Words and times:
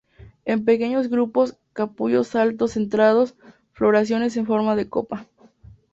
En 0.45 0.65
pequeños 0.65 1.09
grupos, 1.11 1.57
capullos 1.73 2.33
altos 2.35 2.71
centrados, 2.71 3.35
floración 3.71 4.23
en 4.23 4.47
forma 4.47 4.75
de 4.75 4.89
copa. 4.89 5.27